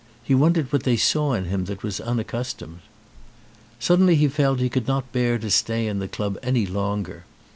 He 0.23 0.33
wondered 0.33 0.73
what 0.73 0.81
they 0.81 0.97
saw 0.97 1.33
in 1.33 1.45
him 1.45 1.65
that 1.65 1.83
was 1.83 2.01
unaccustomed. 2.01 2.79
Suddenly 3.77 4.15
he 4.15 4.27
felt 4.29 4.57
he 4.57 4.67
could 4.67 4.87
not 4.87 5.11
bear 5.13 5.37
to 5.37 5.51
stay 5.51 5.85
in 5.85 5.99
the 5.99 6.07
club 6.07 6.39
any 6.41 6.65
longer. 6.65 7.23